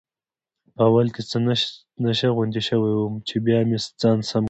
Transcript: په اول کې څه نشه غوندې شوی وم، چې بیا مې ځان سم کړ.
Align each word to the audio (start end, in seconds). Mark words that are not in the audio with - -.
په 0.75 0.81
اول 0.89 1.07
کې 1.15 1.21
څه 1.29 1.37
نشه 2.05 2.27
غوندې 2.35 2.61
شوی 2.67 2.91
وم، 2.95 3.15
چې 3.27 3.35
بیا 3.45 3.59
مې 3.67 3.77
ځان 4.01 4.19
سم 4.29 4.37
کړ. 4.39 4.39